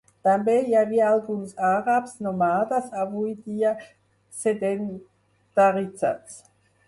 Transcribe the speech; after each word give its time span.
També 0.27 0.53
hi 0.67 0.71
havia 0.77 1.09
alguns 1.15 1.51
àrabs 1.71 2.15
nòmades 2.27 2.89
avui 3.05 3.29
dia 3.49 3.75
sedentaritzats. 4.45 6.41